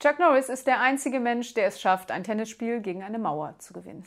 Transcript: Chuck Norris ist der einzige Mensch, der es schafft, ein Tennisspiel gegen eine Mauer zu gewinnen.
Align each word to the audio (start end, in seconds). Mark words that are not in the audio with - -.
Chuck 0.00 0.20
Norris 0.20 0.48
ist 0.48 0.68
der 0.68 0.80
einzige 0.80 1.18
Mensch, 1.18 1.54
der 1.54 1.66
es 1.66 1.80
schafft, 1.80 2.12
ein 2.12 2.22
Tennisspiel 2.22 2.80
gegen 2.80 3.02
eine 3.02 3.18
Mauer 3.18 3.56
zu 3.58 3.72
gewinnen. 3.72 4.04